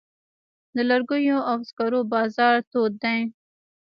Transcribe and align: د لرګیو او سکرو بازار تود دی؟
د 0.75 0.77
لرګیو 0.89 1.37
او 1.49 1.57
سکرو 1.69 2.01
بازار 2.13 2.55
تود 2.71 2.93
دی؟ 3.03 3.19